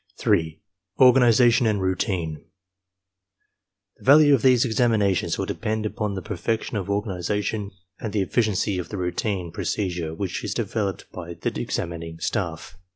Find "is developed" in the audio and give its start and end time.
10.43-11.05